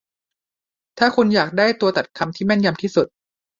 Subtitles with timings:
[0.97, 3.07] ถ้าคุณอยากได้ตัวตัดคำที่แม่นยำที่สุด